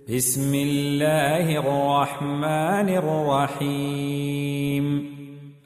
[0.00, 2.88] بسم الله الرحمن
[3.62, 5.14] الرحيم.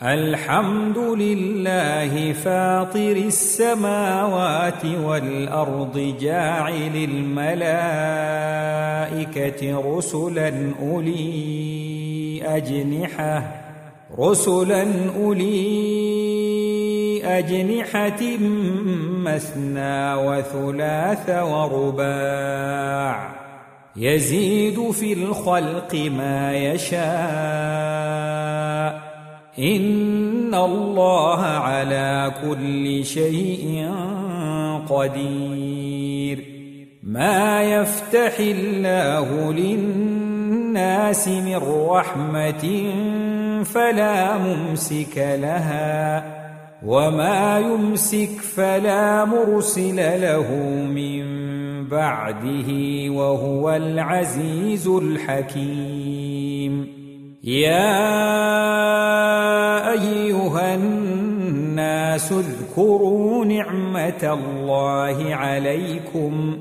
[0.02, 7.40] الحمد لله فاطر السماوات والأرض جاعل الملائكة
[9.96, 13.62] رسلا أولي أجنحة
[14.18, 15.88] رسلا أولي
[17.24, 18.22] أجنحة
[19.24, 23.37] مثنى وثلاث ورباع.
[23.98, 26.98] يزيد في الخلق ما يشاء.
[29.58, 33.90] إن الله على كل شيء
[34.88, 36.44] قدير.
[37.02, 41.56] ما يفتح الله للناس من
[41.90, 42.92] رحمة
[43.64, 46.24] فلا ممسك لها
[46.86, 50.54] وما يمسك فلا مرسل له
[50.94, 51.47] من
[51.90, 52.70] بعده
[53.10, 56.18] وهو العزيز الحكيم.
[57.44, 58.08] يا
[59.92, 66.58] أيها الناس اذكروا نعمة الله عليكم.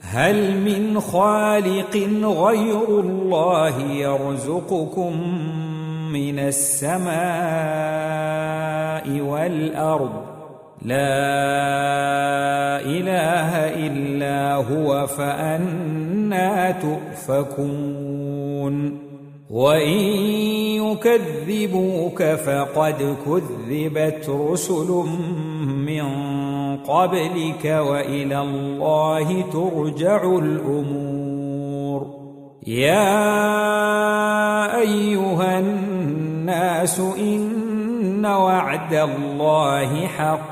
[0.00, 5.12] هل من خالق غير الله يرزقكم
[6.12, 7.12] من السماء
[9.20, 10.31] والأرض؟
[10.84, 13.50] لا إله
[13.86, 18.32] إلا هو فأنا تؤفكون.
[19.50, 19.98] وإن
[20.80, 25.04] يكذبوك فقد كذبت رسل
[25.62, 26.06] من
[26.76, 32.06] قبلك وإلى الله ترجع الأمور.
[32.66, 33.20] يا
[34.80, 40.51] أيها الناس إن وعد الله حق.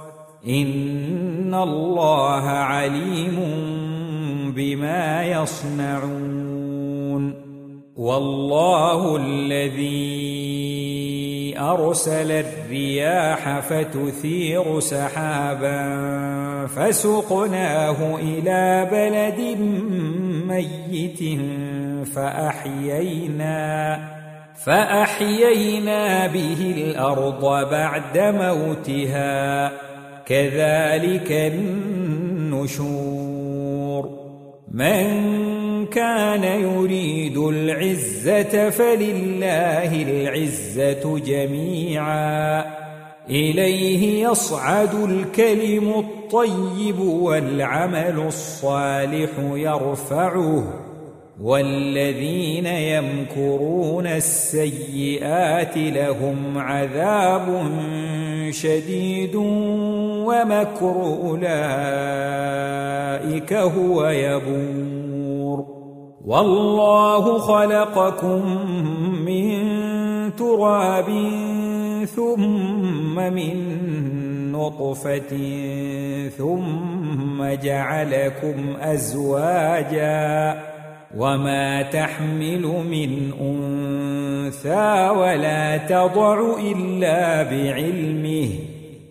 [0.47, 3.37] ان الله عليم
[4.55, 6.71] بما يصنعون
[7.95, 10.31] والله الذي
[11.59, 15.81] ارسل الرياح فتثير سحابا
[16.67, 19.57] فسقناه إلى بلد
[20.47, 21.39] ميت
[22.15, 23.99] فاحيينا
[24.65, 29.71] فاحيينا به الأرض بعد موتها
[30.31, 32.81] كذلك النشور.
[34.71, 42.65] من كان يريد العزة فلله العزة جميعا.
[43.29, 50.63] إليه يصعد الكلم الطيب والعمل الصالح يرفعه.
[51.41, 57.71] والذين يمكرون السيئات لهم عذاب
[58.49, 59.35] شديد.
[60.25, 61.53] ومكر أولئك
[63.53, 65.65] هو يبور.
[66.25, 68.41] والله خلقكم
[69.25, 69.61] من
[70.35, 71.09] تراب
[72.05, 73.81] ثم من
[74.51, 75.37] نطفة
[76.37, 80.61] ثم جعلكم أزواجا
[81.17, 88.49] وما تحمل من أنثى ولا تضع إلا بعلمه.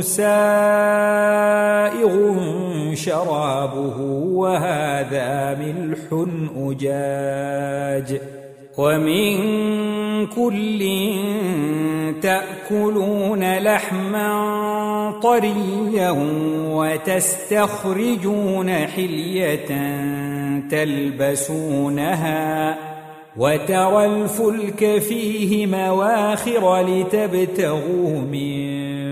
[0.00, 0.22] سائغ
[2.94, 3.98] شرابه
[4.32, 5.98] وهذا ملح
[6.56, 8.20] أجاج
[8.78, 9.36] ومن
[10.26, 10.80] كل
[12.22, 14.30] تأكلون لحما
[15.22, 16.10] طريا
[16.70, 19.68] وتستخرجون حلية
[20.70, 22.78] تلبسونها
[23.36, 28.91] وترى الفلك فيه مواخر لتبتغوا من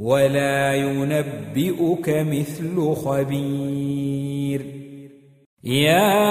[0.00, 4.66] ولا ينبئك مثل خبير.
[5.64, 6.28] يا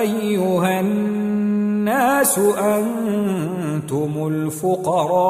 [0.00, 5.28] أيها الناس أنتم الفقراء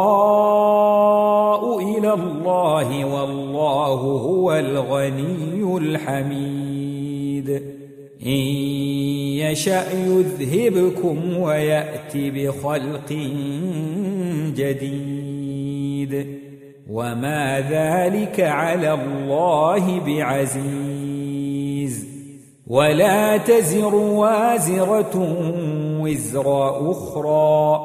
[1.98, 7.48] إلى الله والله هو الغني الحميد.
[8.26, 8.42] إن
[9.42, 13.12] يشأ يذهبكم ويات بخلق
[14.56, 16.42] جديد.
[16.90, 21.32] وما ذلك على الله بعزيز.
[22.66, 25.12] ولا تزر وازرة
[26.00, 27.80] وزر أخرى.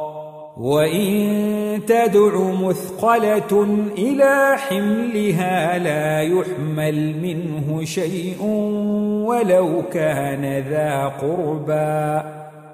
[0.58, 3.68] وإن تدع مثقلة
[3.98, 8.44] إلى حملها لا يحمل منه شيء
[9.26, 12.37] ولو كان ذا قربى.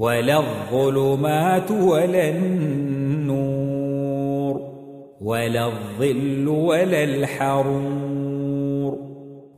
[0.00, 3.40] ولا الظلمات ولا النور
[5.20, 8.98] ولا الظل ولا الحرور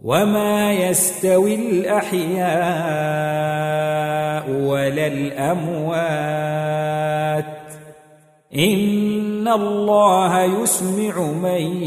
[0.02, 2.42] وما يستوي الأحياء
[4.50, 6.42] ولا الأموات.
[8.54, 11.82] إن الله يسمع من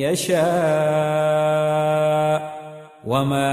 [0.00, 0.42] يشاء
[3.06, 3.52] وما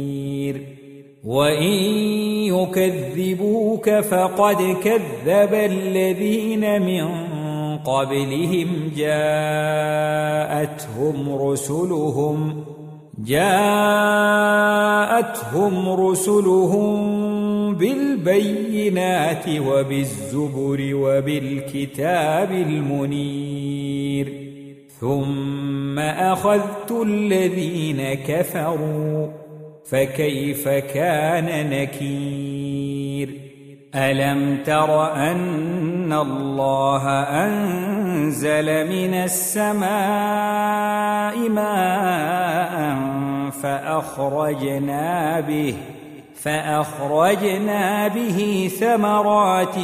[1.25, 1.73] وان
[2.49, 7.07] يكذبوك فقد كذب الذين من
[7.77, 10.21] قبلهم جاءتهم
[11.41, 12.63] رسلهم
[13.25, 13.49] جاءتهم
[15.89, 17.01] رسلهم
[17.75, 24.33] بالبينات وبالزبر وبالكتاب المنير
[24.99, 29.40] ثم اخذت الذين كفروا
[29.91, 33.29] فكيف كان نكير؟
[33.95, 37.09] ألم تر أن الله
[37.43, 39.89] أنزل من السماء
[41.49, 42.95] ماء
[43.51, 45.75] فأخرجنا به
[46.35, 49.77] فأخرجنا به ثمرات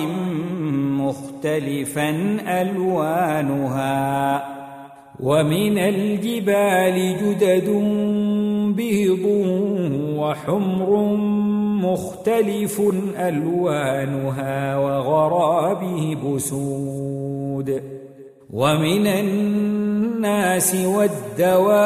[1.04, 2.10] مختلفا
[2.48, 4.44] ألوانها
[5.20, 7.70] ومن الجبال جدد
[8.74, 9.26] بيض
[10.18, 11.16] وحمر
[11.82, 12.82] مختلف
[13.18, 17.82] ألوانها وغرابه بسود
[18.54, 21.78] ومن الناس والدواب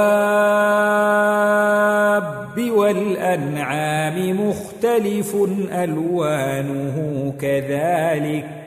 [2.70, 5.36] والأنعام مختلف
[5.72, 8.61] ألوانه كذلك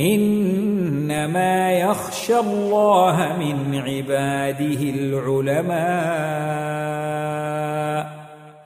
[0.00, 5.76] إنما يخشى الله من عباده العلماء.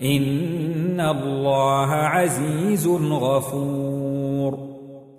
[0.03, 4.71] إن الله عزيز غفور.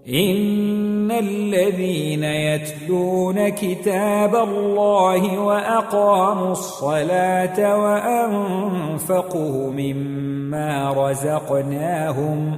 [0.09, 12.57] إن الذين يتلون كتاب الله وأقاموا الصلاة وأنفقوا مما رزقناهم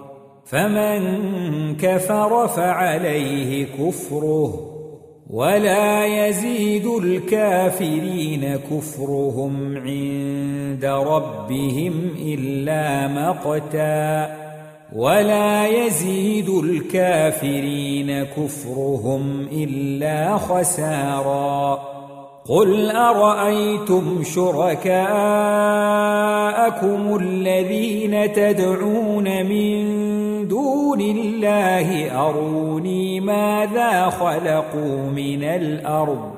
[0.51, 4.67] فمن كفر فعليه كفره
[5.29, 14.35] ولا يزيد الكافرين كفرهم عند ربهم إلا مقتا
[14.95, 21.79] ولا يزيد الكافرين كفرهم إلا خسارا
[22.45, 25.01] قل أرأيتم شركاءكم
[27.21, 30.10] الذين تدعون من
[30.61, 36.31] دون الله أروني ماذا خلقوا من الأرض.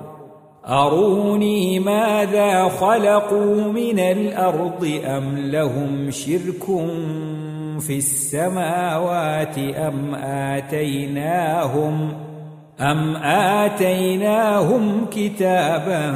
[0.68, 6.64] أروني ماذا خلقوا من الأرض أم لهم شرك
[7.80, 10.16] في السماوات أم
[10.56, 12.14] آتيناهم
[12.82, 13.16] أم
[13.64, 16.12] آتيناهم كتابا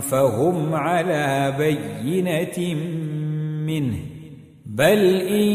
[0.00, 2.74] فهم على بينة
[3.66, 4.11] منه.
[4.66, 5.48] بل إن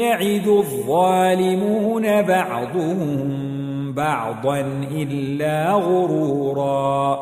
[0.00, 3.48] يعد الظالمون بعضهم
[3.94, 7.18] بعضا إلا غرورا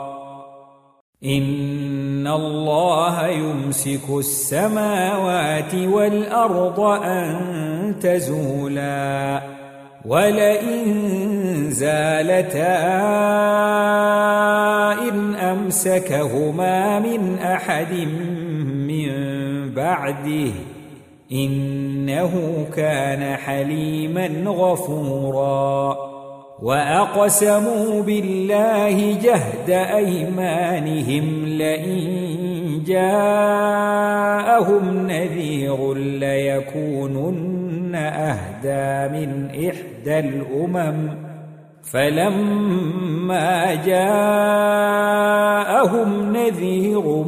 [1.24, 9.42] إن الله يمسك السماوات والأرض أن تزولا
[10.04, 10.86] ولئن
[11.70, 12.76] زالتا
[15.08, 17.92] إن أمسكهما من أحد
[18.88, 19.10] من
[19.74, 20.75] بعده
[21.32, 25.96] إنه كان حليما غفورا.
[26.62, 31.98] وأقسموا بالله جهد أيمانهم لئن
[32.86, 41.08] جاءهم نذير ليكونن أهدى من إحدى الأمم.
[41.92, 43.96] فلما جاءهم
[46.36, 47.24] نذير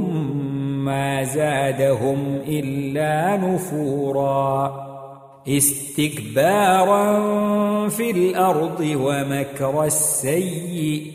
[0.88, 4.72] ما زادهم إلا نفورا.
[5.48, 7.08] استكبارا
[7.88, 11.12] في الأرض ومكر السيء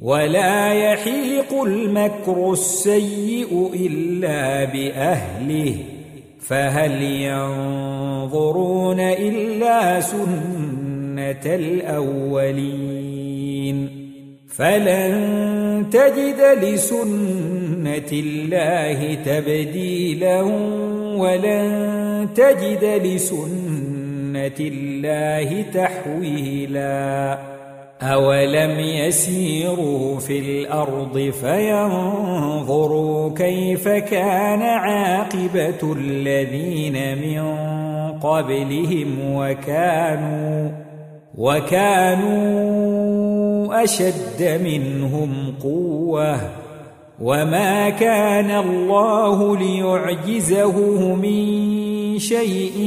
[0.00, 5.74] ولا يحيق المكر السيء إلا بأهله.
[6.40, 13.10] فهل ينظرون إلا سنة الأولين؟
[14.56, 20.42] فلن تجد لسنة الله تبديلا
[21.16, 27.38] ولن تجد لسنة الله تحويلا
[28.02, 37.42] أولم يسيروا في الأرض فينظروا كيف كان عاقبة الذين من
[38.18, 40.70] قبلهم وكانوا
[41.38, 42.70] وكانوا
[43.84, 46.59] أشد منهم قوةً
[47.20, 50.76] وما كان الله ليعجزه
[51.14, 52.78] من شيء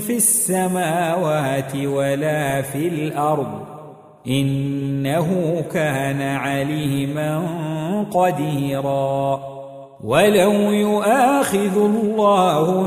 [0.00, 3.78] في السماوات ولا في الأرض
[4.26, 7.44] انه كان عليما
[8.14, 9.40] قديرا
[10.04, 12.86] ولو يؤاخذ الله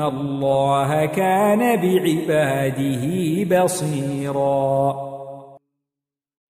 [0.00, 3.04] الله كان بعباده
[3.64, 5.05] بصيراً